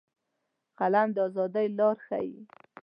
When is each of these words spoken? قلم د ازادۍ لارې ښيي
قلم 0.79 1.07
د 1.15 1.17
ازادۍ 1.27 1.67
لارې 1.77 2.01
ښيي 2.05 2.33